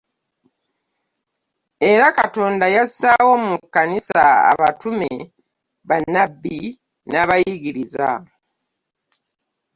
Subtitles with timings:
[1.91, 5.11] Era Katonda yassaawo mu kkanisa abatume,
[5.87, 6.57] bannabbi
[7.09, 8.09] n'abayigiriza.